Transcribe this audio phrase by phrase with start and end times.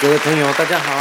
[0.00, 0.92] 各位朋友，大家好！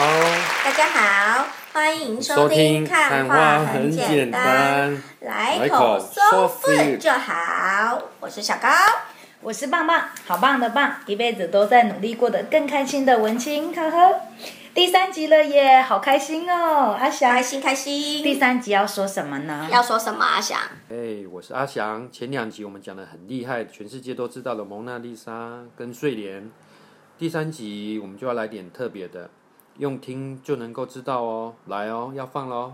[0.63, 7.99] 大家好，欢迎收听《看画很简单》，单来口 so food 就好。
[8.21, 8.69] 我是小高，
[9.41, 14.21] 我是棒棒，好棒的棒，一辈子都在努力过得更开心的文青，呵呵。
[14.73, 18.23] 第三集了耶，好开心哦，阿翔，开心开心。
[18.23, 19.67] 第三集要说什么呢？
[19.71, 20.59] 要说什么，阿翔？
[20.89, 22.09] 哎，hey, 我是阿翔。
[22.11, 26.49] 前两集我们讲的很厉害，全世界都知道的蒙娜丽莎跟睡莲。
[27.23, 29.29] 第三集我们就要来点特别的，
[29.77, 31.53] 用听就能够知道哦。
[31.67, 32.73] 来哦，要放喽！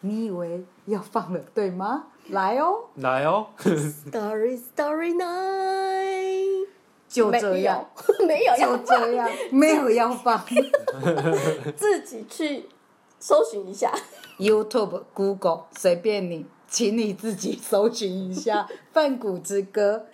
[0.00, 2.06] 你以为要放了对吗？
[2.30, 3.46] 来哦，来哦。
[3.56, 6.66] Story Story Night，
[7.06, 7.88] 就这样，
[8.26, 10.44] 没有，就这样，没有要放，
[11.76, 12.68] 自己去
[13.20, 13.94] 搜寻一下
[14.40, 20.06] YouTube、Google，随便你，请你自己搜寻一下《梵谷之歌》，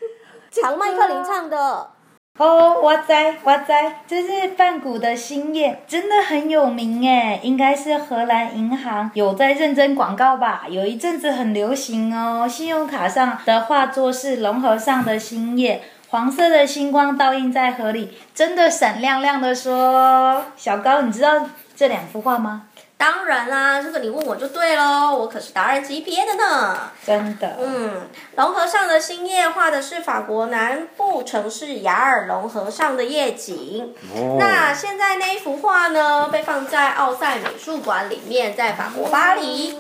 [0.61, 1.93] 长麦克林唱的。
[2.41, 10.65] 哦，哇塞，哇塞，这是梵谷的新叶，真的很有名诶，应该是荷兰银行有在认真广告吧？
[10.71, 20.43] 有一阵子很流行哦，信用卡上的画作是龙和尚的新叶，黄色的星光倒映在河里，真的闪亮亮的说。
[20.57, 22.63] 小高，你知道这两幅画吗？
[23.01, 26.79] 当然啦，这个你问我就对喽，我可是达人级别的呢。
[27.03, 27.57] 真的。
[27.59, 28.07] 嗯，
[28.37, 33.95] 龙和尚的新叶画的是法国南部城市雅尔龙河上的夜景。
[34.15, 34.37] 哦。
[34.39, 39.79] 那现在那一幅画呢，被放在奥赛美术馆里面，在法国巴黎。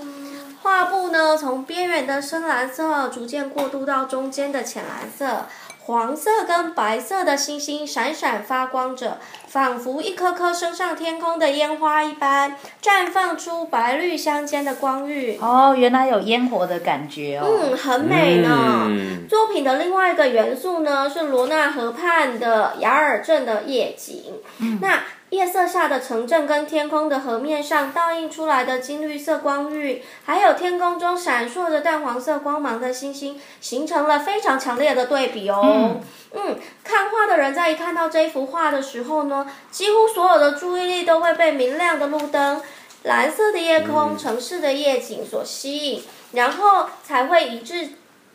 [0.63, 5.47] 画布呢，从边缘的深蓝色逐渐过渡到中间的浅蓝色。
[5.91, 15.36] 黄色跟白色的星星闪闪发光着，仿佛一颗颗升上天空的烟花一般，绽放出白绿相间的光晕。
[15.41, 17.44] 哦，原来有烟火的感觉哦。
[17.44, 18.86] 嗯，很美呢。
[18.86, 24.22] 嗯、作品的另外一个元素呢，是罗纳河畔的雅尔镇的夜景。
[24.61, 25.00] 嗯，那。
[25.31, 35.61] 夜色下的城镇跟天空的河面上倒映出来的金绿色光晕，还有天空中闪烁着淡黄色光芒的星星，形成了非常强烈的对比哦。
[35.64, 36.01] 嗯，
[36.33, 42.61] 嗯，看画的人在一看到这幅画的时候呢，几乎所有的注意力都会被明亮的路灯、
[43.05, 46.02] 蓝色的夜空、城市的夜景所吸引，
[46.33, 47.91] 然后才会一致。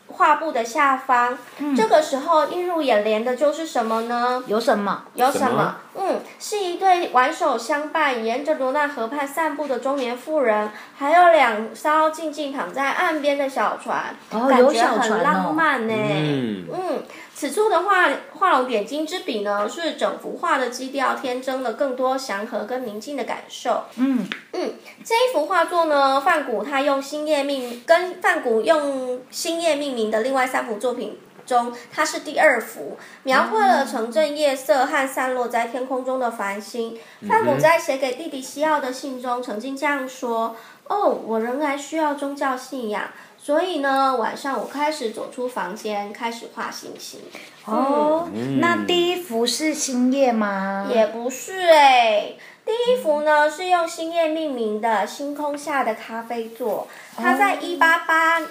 [0.08, 4.42] 画布的下方，嗯、这个时候映入眼帘的就是什么呢？
[4.46, 5.02] 有什么？
[5.14, 5.46] 有什么？
[5.46, 15.94] 什么嗯，是一对挽手相伴，沿着罗纳河畔散步的中年妇人，还有两艘静静躺在岸边的小船，哦、感觉很浪漫呢。
[15.94, 16.64] 嗯。
[16.72, 17.02] 嗯
[17.38, 18.08] 此处的画
[18.38, 23.84] 画龙点睛之笔呢，是整幅画的基调添增了更多祥和跟宁静的感受。
[23.96, 24.72] 嗯嗯，
[25.04, 36.98] 这一幅画作呢，范谷他用星夜命跟范谷用星夜命名的另外三幅作品中，它是第二幅，描绘了城镇夜色和散落在天空中的繁星。
[37.28, 40.56] 范谷在写给弟弟西奥的信中曾经这样说
[40.88, 43.02] ：“哦，我仍然需要宗教信仰。”
[43.46, 47.20] 所以呢，晚上我开始走出房间，开始画星星。
[47.64, 50.90] 哦，嗯、那第一幅是星夜吗？
[50.92, 56.88] 也不是哎、欸，第一幅呢是用星夜命名的《星空下的咖啡座》，
[57.22, 58.42] 它在一八八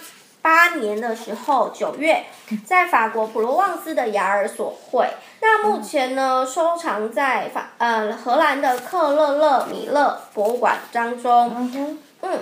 [0.41, 2.23] 八年的时候九月，
[2.65, 5.05] 在法国普罗旺斯的雅尔所绘。
[5.41, 11.97] 那目前呢，收藏在法呃荷兰的克勒勒米勒博物馆当中。
[12.21, 12.39] 嗯。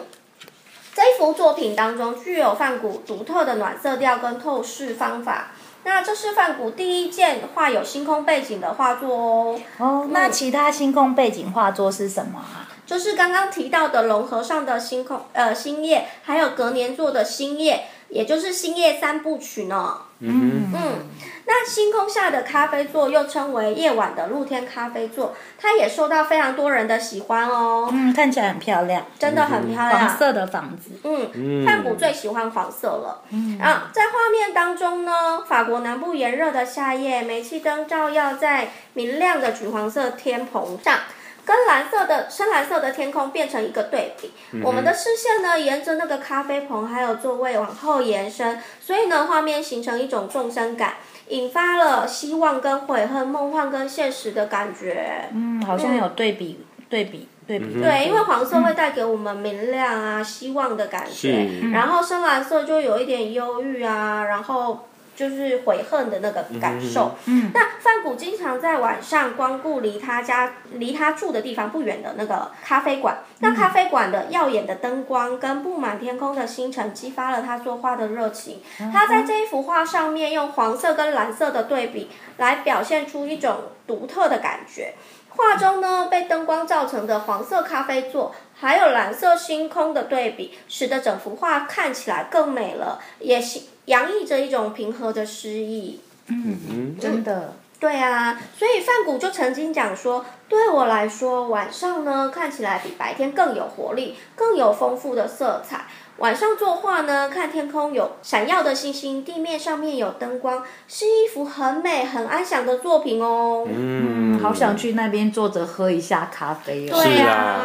[0.95, 5.47] 这一幅作品当中具有梵谷独特的暖色调跟透视方法。
[5.85, 9.59] 那这是梵谷第一件画有星空背景的画作哦。
[9.79, 12.69] 哦，那其他星空背景画作是什么啊？
[12.85, 19.97] 就是刚刚提到的龙和尚的星空呃星夜，还有隔年做的星夜，也就是星夜三部曲呢。
[20.23, 21.09] 嗯嗯。
[21.45, 27.89] 那星空下的咖啡座又称为夜晚的露天咖啡座，它也受到非常多人的喜欢哦。
[27.91, 30.07] 嗯，看起来很漂亮，真的很漂亮。
[30.07, 30.91] 黄色的房子。
[31.03, 33.21] 嗯，梵谷最喜欢黄色了。
[33.29, 33.59] 嗯。
[33.59, 40.99] 啊，在画面当中呢，法国南部炎热的夏夜，煤气灯照耀在明亮的橘黄色天棚上。
[41.45, 50.95] 跟蓝色的深蓝色的天空变成一个对比，嗯、我们的视线呢，沿着那个咖啡棚还有座位往后延伸，所以呢，画面形成一种纵深感，
[51.27, 55.29] 引发了希望跟悔恨、梦幻跟现实的感觉。
[55.33, 57.81] 嗯，好像有对比，嗯、对比，对比。
[57.81, 67.15] 对，因为黄色会带给我们明亮啊、嗯、希望的感觉，然后深蓝色就有一点忧郁啊，然后就是悔恨的那个感受。
[67.25, 73.17] 嗯，那范谷经常在晚上光顾离他家、离他住的地方不远的那个咖啡馆。
[73.39, 78.61] 那咖啡馆的耀眼的灯光跟布满天空的星辰，激发了他作画的热情。
[78.91, 83.55] 他在这一幅画上面用黄色跟蓝色的对比，来表现出一种
[83.85, 84.93] 独特的感觉。
[85.35, 93.41] 画中呢，被灯光造成的黄色咖啡座，还有蓝色星空的对比，使得整幅画看起来更美了，也
[93.85, 95.99] 洋溢着一种平和的诗意。
[96.27, 97.55] 嗯嗯，真的。
[97.79, 105.85] 对啊，所以范谷就曾经讲说，对我来说，晚上呢看起来比白天更有活力，更有丰富的色彩。
[106.17, 113.67] 晚上作画呢，看天空有闪耀的星星，地面上面有灯光，是一幅很美、很安详的作品哦。
[113.67, 117.03] 嗯，好想去那边坐着喝一下咖啡哦。
[117.03, 117.59] 对啊。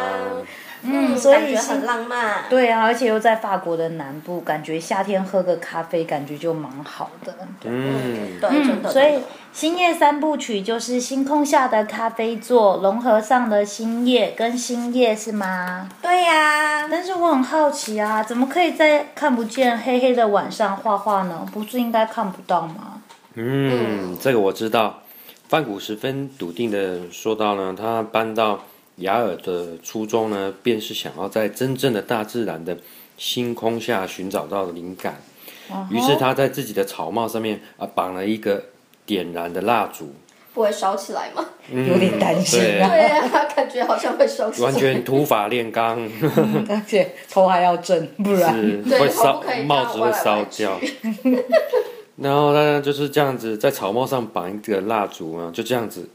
[0.81, 2.45] 嗯，所以很浪漫。
[2.49, 7.35] 对啊，而且又在法国的南部，感觉夏天喝个咖啡，感觉就蛮好的。
[7.65, 8.89] 嗯，对，真的。
[8.89, 9.19] 所以
[9.51, 15.89] 星夜三部曲就是星空下的咖啡座，龙河上的星夜跟星夜是吗？
[16.01, 16.87] 对呀、啊。
[16.89, 21.45] 但是我很好奇啊，怎么可以在看不见黑黑的晚上画画呢？
[21.51, 23.01] 不是应该看不到吗？
[23.35, 25.01] 嗯，这个我知道。
[25.49, 28.61] 梵谷十分笃定的说到呢，他搬到。
[28.99, 32.77] 雅尔的初衷呢，便是想要在真正的大自然的
[33.17, 35.21] 星空下寻找到灵感。
[35.91, 38.63] 于是他在自己的草帽上面啊绑了一个
[39.05, 40.11] 点燃的蜡烛，
[40.53, 41.45] 不会烧起来吗？
[41.71, 42.89] 嗯、有点担心啊。
[42.89, 44.65] 对啊，感觉好像会烧起来。
[44.65, 45.99] 完全土法炼钢，
[46.67, 48.51] 而且头还要正，不然
[48.89, 50.79] 会烧，帽子会烧掉。
[52.17, 56.09] 然后呢，就是这样子，在草帽上绑一个蜡烛啊，就这样子，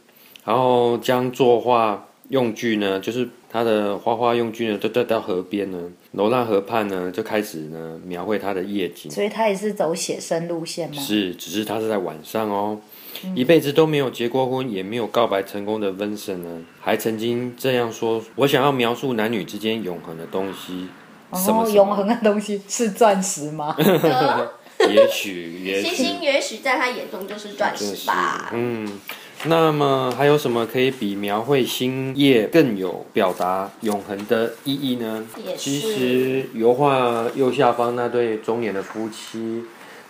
[0.44, 2.08] 然后将作画。
[2.28, 5.78] 用具呢，就是他的花花用具呢，都带到河边呢，
[6.12, 9.10] 罗纳河畔呢，就开始呢描绘他的夜景。
[9.10, 10.96] 所以他也是走写生路线吗？
[11.00, 12.80] 是，只是他是在晚上哦。
[13.24, 20.88] 嗯、一辈子都没有结过婚，也没有告白成功的 Vincent 呢，还曾经这样说：“我想要描述男女之间永恒的东西。
[21.30, 23.76] 哦”什么永恒的东西是钻石吗？
[24.90, 28.50] 也许，也许，星星也许在他眼中就是钻石吧。
[28.52, 28.98] 嗯。
[29.46, 35.22] 那么还有什么可以比描绘星夜更有表达永恒的意义呢？
[35.56, 39.64] 其实油画右下方那对中年的夫妻，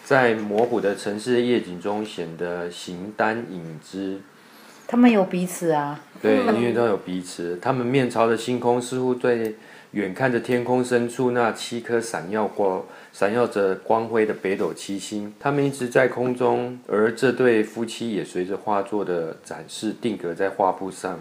[0.05, 4.21] 在模糊的城市夜景中显得形单影只。
[4.87, 6.01] 他们有彼此啊。
[6.23, 7.59] 对，因为都有彼此。
[7.61, 9.57] 他们面朝着星空，似乎对
[9.95, 12.83] 远看着天空深处那七颗闪耀光。
[13.13, 21.21] 闪耀着光辉的北斗七星，他们一直在空中，而这对夫妻也随着画作的展示定格在画布上。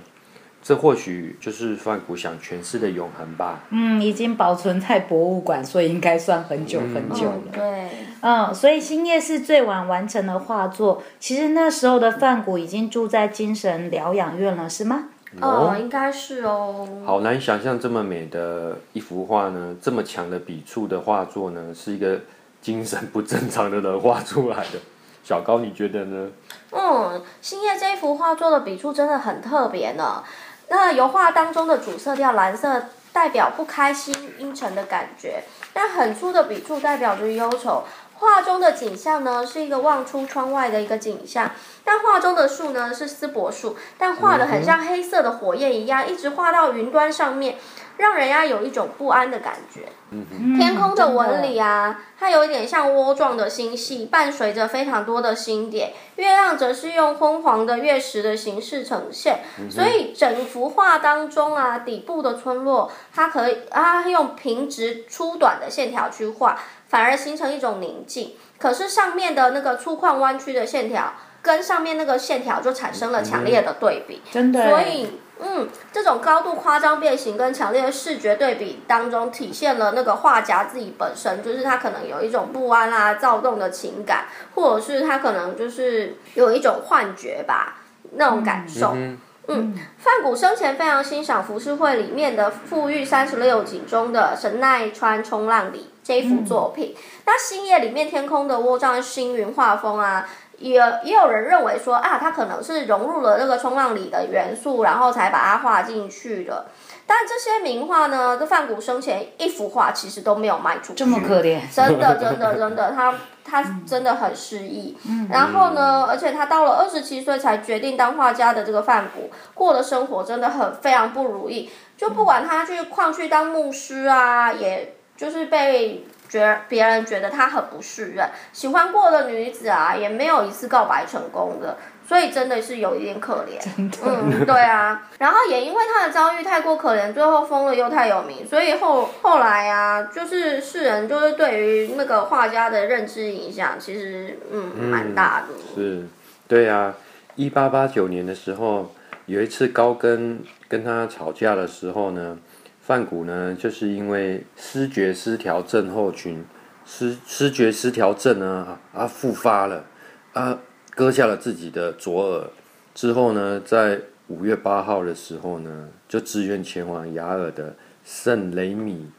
[0.64, 3.64] 这或许就是范谷想诠释的永恒吧。
[3.70, 7.42] 嗯，已经保存在博物馆，所以应该算很久很久了。
[7.52, 7.90] 嗯、对，
[8.22, 11.04] 嗯，所以星夜是最晚完成的画作。
[11.20, 15.10] 其实那时候的范谷已经住在精神疗养院了，是吗？
[15.42, 16.88] 哦，哦，应该是哦。
[17.06, 22.20] 好难想象这么美的一幅画呢，这么强的笔触的画作呢，是一个
[22.62, 24.80] 精神不正常的人画出来的。
[25.24, 26.30] 小高，你觉得呢？
[26.72, 30.22] 嗯，星夜这一幅画作的笔触真的很特别呢。
[30.68, 32.84] 那油画当中的主色调蓝色
[33.14, 37.84] 代表不开心、阴沉的感觉，但很粗的笔触代表着忧愁。
[38.24, 41.52] 画中的景象呢，是一个望出窗外的一个景象，
[41.84, 47.58] 但画中的树呢是丝柏树，但画的很像黑色的火焰一样，一直画到云端上面，
[47.98, 49.82] 让人家有一种不安的感觉。
[50.12, 55.94] 嗯、天空的纹理啊，它有一点像窝状的星系，伴随着非常多的星点。
[56.18, 66.60] 月亮则是用昏黄的月食的形式呈现，嗯、所以整幅画当中啊，底部的村落，它可以啊用平直粗短的线条去画。
[66.88, 74.22] 反而形成一种宁静，可是上面的那个粗犷弯曲的线条，跟上面那个线条就产生了强烈的对比。
[74.30, 74.70] 真的。
[74.70, 84.26] 所以，嗯，这种高度夸张变形跟强烈的视觉对比当中，体现了那个画家自己本身，就是他可能有一种不安啊、躁动的情感，
[84.56, 87.78] 或者是他可能就是有一种幻觉吧，
[88.14, 88.94] 那种感受。
[88.96, 96.96] 嗯嗯，梵谷生前非常欣赏浮世绘里面的《富裕三十六景》中的神奈川冲浪里这一幅作品。
[96.96, 100.26] 嗯、那星夜里面天空的窝状星云画风啊，
[100.64, 106.68] 也也有人认为说啊，他可能是融入了那个冲浪里的元素，然后才把它画进去的。
[107.06, 114.98] 但这些名画呢，这范谷生前一幅画其实都没有卖出去，这么可怜，真的真的真的，他他真的很失意。
[115.06, 121.70] 嗯、然后呢，而且他到了二十七岁才决定当画家的这个范谷，过的生活真的很非常不如意。
[121.98, 131.78] 就不管他去矿区当牧师啊，也就是被觉别人觉得他很不适任，喜欢过的女子啊，也没有一次告白成功的。
[132.06, 133.58] 所以真的是有一点可怜，
[134.04, 145.48] 嗯，对啊，然后也因为他的遭遇太过可怜，最后疯了又太有名，所以后后来啊，就是世人就是对于那个画家的认知影响，其实嗯蛮大的。
[145.74, 146.06] 是，
[146.46, 146.94] 对啊，
[147.36, 148.94] 一八八九年的时候，
[149.26, 152.38] 有一次高更跟他吵架的时候呢，
[152.86, 156.46] 梵谷呢就是因为失觉失调症候群，
[156.86, 159.86] 失失觉失调症呢啊复发了
[160.34, 160.60] 啊。
[160.96, 162.48] 割下了自己的左耳
[162.94, 167.74] 之后呢，在五月八号的时候呢，就自愿前往雅尔的
[168.06, 169.10] 圣雷米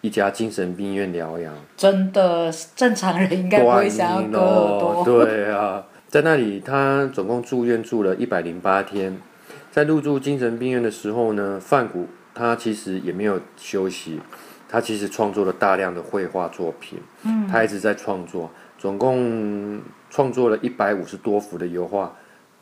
[0.00, 1.54] 一家精神病院疗养。
[1.76, 5.04] 真的，正常人应该不会想要割耳朵。
[5.04, 9.16] 对啊，在那里他总共住院住了一百零八天。
[9.70, 12.08] 在入住精神病院的时候呢，范谷
[12.40, 14.18] 他其实也没有休息，
[14.66, 16.98] 他其实创作了大量的绘画作品。
[17.22, 18.50] 嗯，他一直在创作。
[18.78, 19.78] 总共
[20.08, 22.10] 创作了一百五十多幅的油画，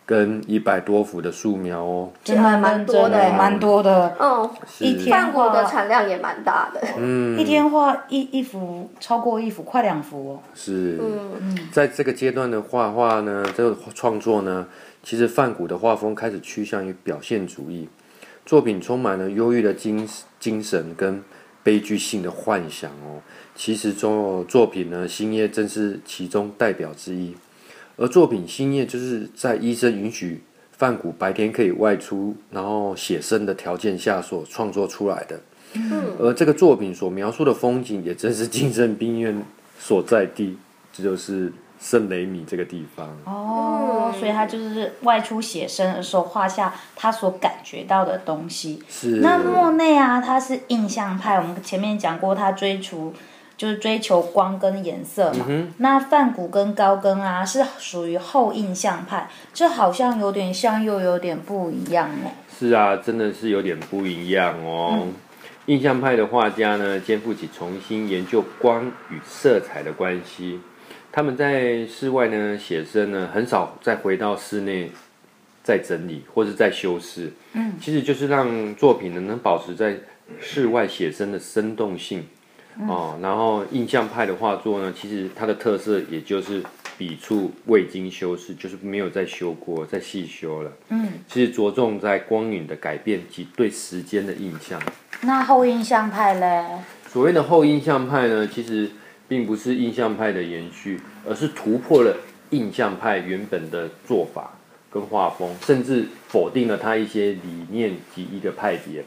[0.05, 4.17] 跟一百多幅的素描哦，真的蛮多的，蛮多的。
[4.19, 6.81] 嗯，一天的产量也蛮大的。
[6.97, 10.43] 嗯，一天画一一幅，超过一幅，快两幅哦。
[10.57, 14.67] 是，嗯，在这个阶段的画画呢，这个创作呢，
[15.05, 17.89] 其实范谷的画风开始趋向于表现主义，
[18.49, 20.09] 作品充满了忧郁的精
[20.41, 21.23] 精神跟
[21.63, 23.21] 悲剧性的幻想哦。
[23.55, 27.37] 其实作作品呢，《星夜》正是其中代表之一。
[27.99, 30.41] 而作品《星夜》就是在医生允许
[30.73, 35.39] 范谷白天可以外出，然后写生的条件下所创作出来的。
[35.75, 36.05] 嗯。
[36.19, 39.45] 而这个作品所描述的风景，也正是精神病院
[39.79, 40.57] 所在地，
[40.91, 43.17] 这就是圣雷米这个地方。
[43.25, 48.83] 哦，所以他就是外出写生的时候画下他所感觉到的东西。
[48.89, 49.17] 是。
[49.17, 53.15] 那莫内啊，他是印象派，我们前面讲过，他追逐。
[53.57, 55.45] 就是追求光跟颜色嘛。
[55.49, 62.31] 嗯、那梵谷跟高更啊，是属于后印象派，这好像有点像，又有点不一样哦。
[62.57, 65.01] 是啊，真的是有点不一样哦。
[65.03, 65.13] 嗯、
[65.67, 70.61] 印象派的画家呢，肩负起重新研究光与色彩的关系。
[71.11, 74.91] 他们在室外呢写生呢，很少再回到室内
[75.63, 77.33] 再整理或者再修饰。
[77.55, 79.97] 嗯，其实就是让作品呢能保持在
[80.41, 82.25] 室外写生的生动性。
[82.87, 86.63] 哦，然后印象派的画作呢，其实它的特色也就是
[86.97, 90.73] 笔触未经修饰，就是没有再修过、再细修了。
[90.91, 94.81] 嗯，其实着重在光影的改变及对时间的印象。
[95.23, 96.65] 那后印象派嘞？
[97.09, 98.89] 所谓的后印象派呢，其实
[99.29, 102.17] 并不是印象派的延续，而是突破了
[102.51, 104.59] 印象派原本的做法
[104.91, 109.05] 跟画风，甚至否定了它一些理念及一个派别。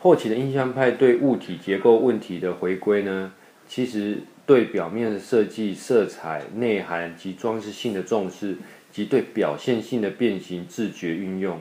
[0.00, 3.32] 后期的印象派对物体结构问题的回归呢，
[3.68, 8.56] 其实对表面的设计、色彩、内涵及装饰性的重视，
[8.90, 11.60] 及对表现性的变形自觉运用。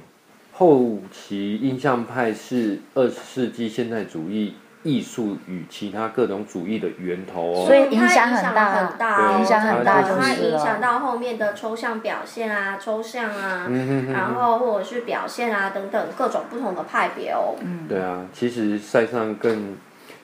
[0.53, 13.69] 后期印象派是二十世纪现代主义艺术与其他各种主义的源头哦，所以影响很大很大，影响很大，它影响到后面的抽象表现啊，抽象啊，
[14.13, 17.55] 然后或者是表现啊等等各种不同的派别哦。
[17.61, 19.75] 嗯，对啊，其实塞尚更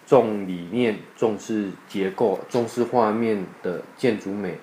[0.05, 4.57] 重理念，重视结构，重视画面的建筑美，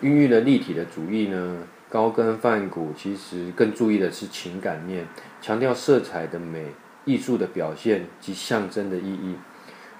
[0.00, 1.58] 孕育了立体的主义呢。
[1.88, 5.06] 高跟、梵谷其实更注意的是情感面，
[5.40, 6.66] 强调色彩的美。
[7.06, 9.36] 艺术的表现及象征的意义，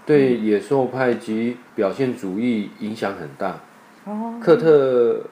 [0.04, 3.60] 对野兽派及表现主义影响很大。
[4.40, 5.22] 克特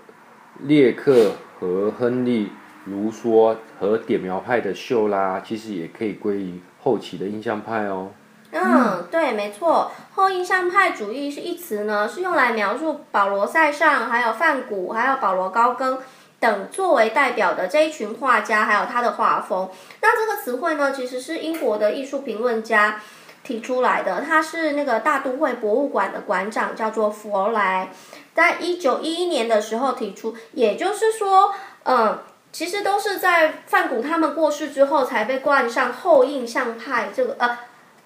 [0.61, 2.51] 列克和亨利
[2.87, 8.11] 卢梭和点描派的秀拉，其实也可以归于后期的印象派哦。
[8.53, 9.91] 嗯，对，没错。
[10.15, 15.99] 后印象派主义是一词呢，是用来描述保罗·塞尚、还有梵谷、还有保罗·高更。
[16.45, 19.71] 等作为代表的这一群画家，还有他的画风，
[20.03, 23.01] 那这个词汇呢，其实是英国的艺术评论家
[23.43, 24.21] 提出来的。
[24.21, 27.89] 他是那个大都会博物馆的馆长，叫做弗莱，
[28.35, 30.35] 在一九一一年的时候提出。
[30.53, 32.19] 也就是说，嗯，
[32.53, 37.57] 其实都是在梵谷他们过世之后，才被冠上后印象派这个呃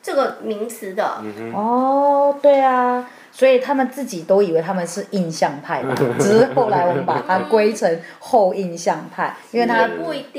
[0.01, 1.17] 这个名词的。
[1.25, 3.11] 嗯、哦，对啊。
[3.39, 9.89] 所以他们自己都以为他们是印象派吧， 只是后来我们把它归成后印象派，因为它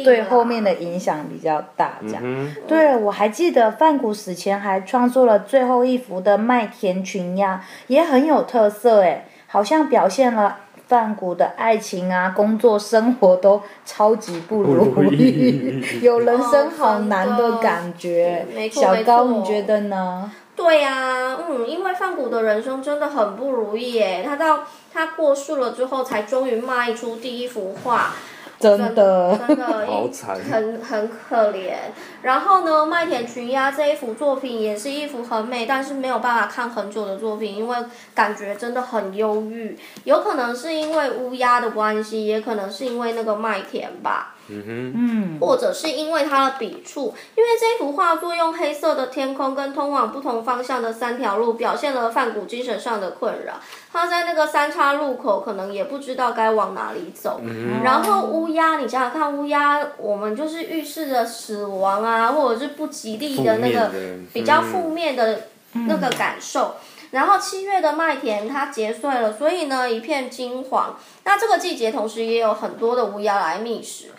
[0.04, 1.94] 对后面的影响比较大。
[2.02, 2.22] 这样，
[2.68, 10.58] 对，我还记得范谷死前还创作了最后一幅的麦田群鸭，也很有特色诶，好像表现了
[10.90, 18.46] 范谷的爱情啊、工作、生活都超级不如意， 有人生好难的感觉。
[18.70, 20.30] 小高，你觉得呢？
[20.62, 28.14] 对呀、啊，嗯，因为范谷的人生真的很不如意耶，他到他过世了之后，才终于卖出第一幅画。
[28.60, 31.76] 真的，真的 好惨，很很可怜。
[32.24, 37.78] 然后呢，麦田群鸭这一幅作品也是一幅很美，但是没有办法看很久的作品，因为
[38.14, 39.80] 感觉真的很忧郁。
[40.04, 44.36] 有可能是因为乌鸦的关系，也可能是因为那个麦田吧。
[44.50, 53.54] 嗯哼，嗯，或者是因为它的笔触，因为这幅画作用黑色的天空跟通往不同方向的三条路，表现了梵谷精神上的困扰。
[53.92, 57.42] 他在那个三岔路口，可能也不知道该往哪里走。
[57.44, 63.92] 嗯、然后乌鸦，你想想看，乌鸦，我们就是预示着死亡啊，或者是不吉利的那个
[64.34, 65.48] 比较负面的
[65.88, 66.76] 那个感受。
[66.76, 70.96] 嗯、然后七月的麦田它结穗了，所以呢一片金黄。
[71.24, 74.12] 那这个季节同时也有很多的乌鸦来觅食。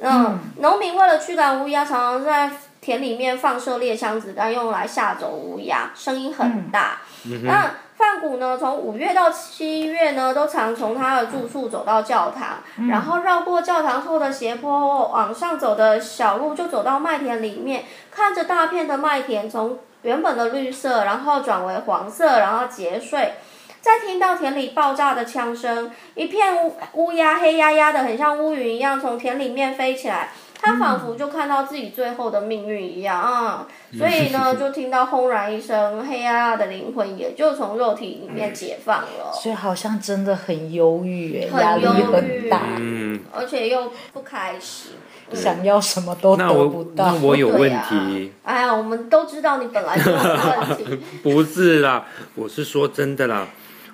[0.00, 2.50] 嗯，农民为了驱赶乌鸦，常常在
[2.80, 6.98] 田里面放射猎枪子弹，用来吓走乌鸦，声音很大。
[7.26, 23.34] 嗯、那范谷呢，从五月到七月呢，都常从他的住处走到教堂，嗯、然后绕过教堂后的斜坡，往上走的小路，就走到麦田里面，看着大片的麦田从原本的绿色，然后转为黄色，然后结穗。
[23.80, 30.30] 再听到田里爆炸的枪声，一片乌乌鸦黑压压的，很像乌云一样从田里面飞起来。
[30.60, 33.64] 他仿佛就看到自己最后的命运一样啊！
[33.92, 39.30] 嗯、所以呢，就听到轰然一声，黑压压的灵魂也就从肉体里面解放了。
[39.40, 44.98] 所以好像真的很忧郁，很忧郁，压力很大，嗯，而且又不开心，嗯、
[45.34, 47.06] 想要什么都得不到。
[47.06, 48.32] 那我，那我有问题。
[48.42, 50.98] 啊、哎呀，我们都知道你本来就有问题。
[51.22, 53.48] 不是啦，我是说真的啦。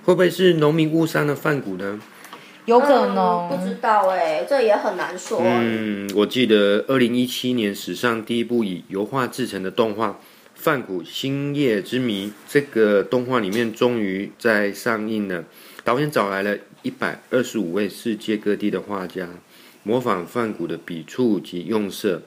[0.04, 1.98] 会不会是农民误伤了范谷呢？
[2.66, 5.40] 有可能，嗯、不知道哎，这也很难说。
[5.42, 10.08] 嗯，我记得二零一七年史上第一部以油画制成的动画
[10.54, 15.44] 《范谷星夜之谜》，这个动画里面终于在上映了。
[15.84, 19.28] 导演找来了一百二十五位世界各地的画家，
[19.84, 22.22] 模仿梵谷的笔触及用色，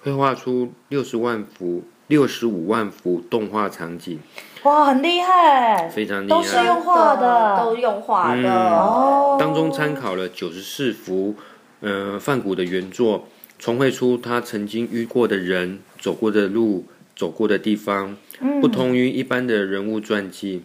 [0.00, 4.18] 绘画出六十万幅、六十五万幅动画场景。
[4.64, 8.42] 哇，很厉害，非常厉害，都是用画的，都用画的。
[8.42, 11.34] 嗯、哦，当中参考了九十四幅，
[11.80, 13.28] 呃，梵谷的原作，
[13.58, 20.62] 重绘出他曾经遇过的人、走过的路、走过的地方，嗯、不同于一般的人物传记。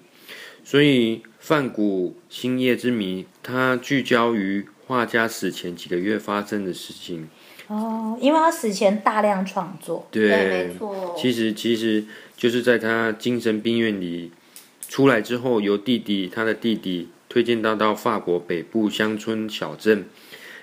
[0.63, 7.27] 所以，梵谷《星夜之谜》，它聚焦于画家死前几个月发生的事情。
[7.67, 11.13] 哦，因为他死前大量创作，对，对，没错。
[11.17, 12.05] 其实，其实
[12.37, 14.31] 就是在他精神病院里
[14.87, 20.05] 出来之后，由弟弟他的弟弟推荐他到法国北部乡村小镇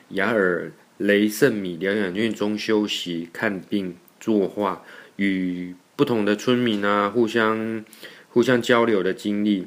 [0.08, 4.82] 雅尔雷圣米疗养院中休息、看病、作画，
[5.16, 7.84] 与不同的村民啊互相
[8.30, 9.66] 互相交流的经历。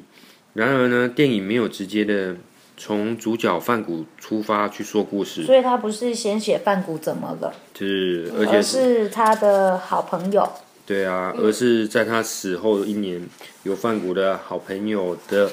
[0.54, 2.36] 然而呢，电影没有直接的。
[2.78, 10.48] 从主角范谷出发去说故事，所以他不是先写范谷怎么了，是而且是，他的好朋友。
[10.86, 13.20] 对啊，而是在他死后一年，
[13.64, 15.50] 由范谷的好朋友的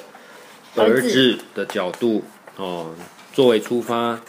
[0.76, 2.24] 儿子的角度
[2.56, 2.94] 哦，
[3.34, 4.22] 作为出发，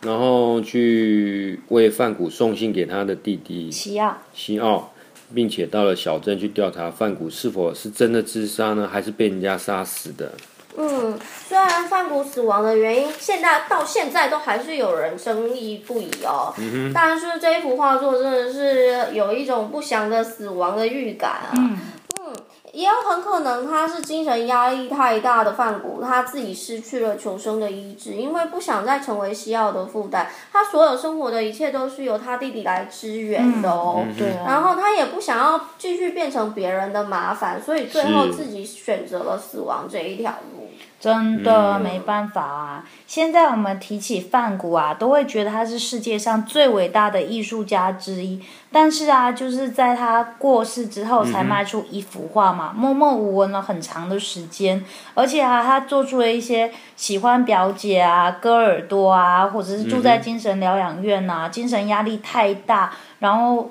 [0.00, 4.92] 然后去为范谷送信给他的弟弟西奥，西奥，
[5.32, 10.32] 并且到了小镇去调查范谷是否是真的自杀呢，还是被人家杀死的。
[10.76, 16.54] 嗯，虽然范谷死亡的原因，现在到现在都还是有人争议不已哦。
[16.58, 16.92] 嗯。
[16.94, 21.50] 但是这一幅画作真的是有一种不祥的死亡的预感啊。
[21.56, 21.78] 嗯。
[22.20, 22.34] 嗯，
[22.72, 30.28] 也有很可能他是精神压力太大的范谷，他自己失去了求生的意志，因为不想再成为西奥的负担。
[30.52, 34.04] 他所有生活的一切都是由他弟弟来支援的哦。
[34.06, 34.28] 嗯、对。
[34.46, 40.59] 然后他也不想要继续变成别人的麻烦，所以最后自己选择了死亡这一条路。
[41.00, 42.84] 真的没办法啊！
[43.06, 48.42] 现在我们提起梵谷啊，都会觉得他是世界上最伟大的艺术家之一。
[48.70, 54.84] 但是啊，就是在他过世之后才卖出一幅画嘛，默默无闻了很长的时间。
[55.14, 63.70] 而且啊，他做出了一些喜欢表姐啊、割耳朵啊，或者是住在精神疗养院呐、啊，精神压力太大，然后。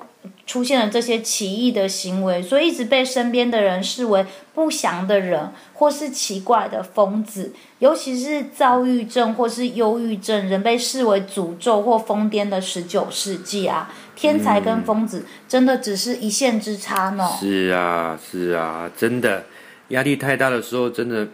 [0.50, 7.52] 出现了这些奇异的行为，所以一直被身边的人视为不祥的人，或是奇怪的疯子。
[7.78, 17.30] 尤其是躁郁症或是忧郁症，人被视为诅咒或疯癫的十九世纪啊，天才跟疯子真的只是一线之差呢。
[17.38, 19.44] 是啊，是啊，真的，
[19.90, 21.28] 压力太大的时候，真的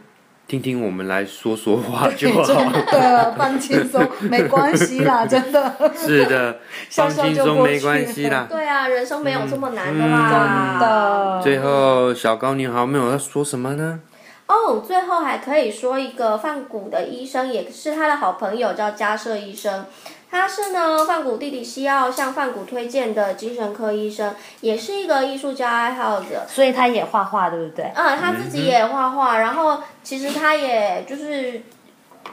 [0.49, 2.45] 听听我们来说说话就好。
[2.45, 5.75] 真的放轻松，没关系啦， 真的。
[5.97, 8.47] 是的， 放轻松没关系啦。
[8.49, 10.79] 对啊，人生没有这么难的啦。
[10.81, 11.41] 真的。
[11.43, 13.99] 最后，小高你好，没有要说什么呢？
[14.47, 19.85] 哦，最后还可以说一个放蛊的医生，也是他的好朋友，叫加舍医生。
[20.31, 27.91] 他是呢，范谷弟弟西奥向范谷推荐的精神科医生，也是一个艺术家爱好者，所以他也画画，对不对？
[27.95, 31.63] 嗯，他自己也画画，然后其实他也就是，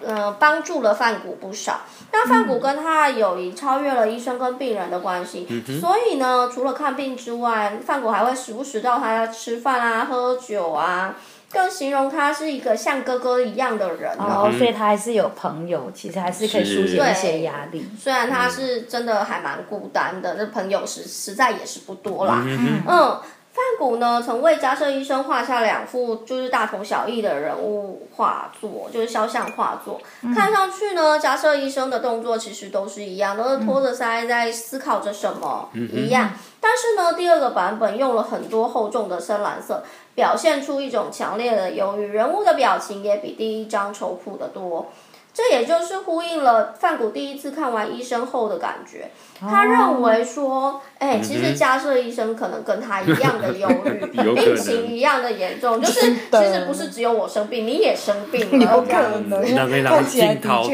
[0.04, 1.82] 嗯，帮助了范谷不少。
[2.12, 11.16] 那范谷跟他的友谊超越了医生跟病人的关系，嗯、所以呢，除了看病之外，范谷还会时不时到他家吃饭啊、喝酒啊。
[11.54, 17.88] 更形容他是一个像哥哥一样的人，然后所以他还是有朋友，其实还是可以疏解一些压力。
[17.98, 22.44] 虽然他是真的还蛮孤单的，那朋友实实在也是不多啦。
[22.44, 23.20] 嗯，嗯，
[23.54, 30.02] 梵谷呢，曾为加贺医生画下两幅就是大同小异的人物画作，就是肖像画作。
[30.24, 36.32] 嗯、看上去呢，加贺医生的动作其实都是一样，都是托着腮在思考着什么一样。
[36.34, 39.84] 嗯、但是呢，第二个版本用了很多厚重的深蓝色。
[40.16, 44.86] 表现出一种强烈的忧郁，人物的表情也比第一张愁苦得多。
[45.34, 49.10] 这也就是呼应了范谷第一次看完医生后的感觉。
[49.40, 58.72] 他认为说，哎、欸，其实加设医生可能跟他一样的忧郁， 病情一样的严重，就是其实不是只有我生病，你也生病了。
[58.72, 58.94] 有可
[59.28, 60.70] 能，两个人镜头，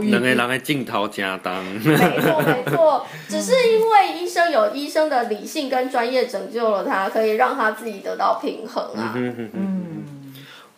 [0.00, 1.62] 两个人的镜头加当。
[1.64, 9.12] 没错没 错，只是因为医生有医生的理性跟专业拯救了他，可以让他自己得到平衡啊。
[9.16, 9.93] 嗯。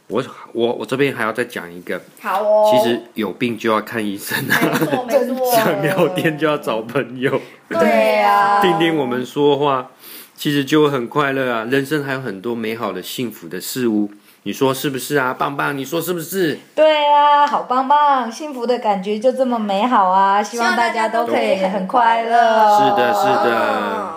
[0.08, 2.70] 我我我这边还要再讲一个，好哦。
[2.70, 5.46] 其实有病就要看医生啊，没错没错。
[5.52, 8.62] 想聊天就要找朋友，对呀、啊。
[8.62, 9.88] 听听我们说话，
[10.36, 11.66] 其实就会很快乐啊。
[11.68, 14.10] 人生还有很多美好的、幸福的事物，
[14.44, 15.34] 你说是不是啊？
[15.36, 16.58] 棒棒，你说是不是？
[16.76, 20.40] 对啊，好棒棒，幸福的感觉就这么美好啊！
[20.40, 22.78] 希望大家都可以很快乐。
[22.78, 24.15] 是的，是的。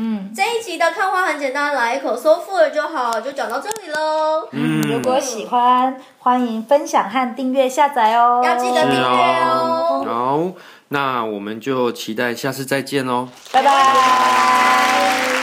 [0.00, 4.48] 嗯，这一集的看花很简单，来一口 soul food 就好，就讲到这里喽。
[4.52, 10.04] 嗯，如果喜欢，欢迎分享和订阅下载哦，要记得订阅哦。
[10.06, 10.40] 好，
[10.88, 15.37] 那我们就期待下次再见喽，拜拜。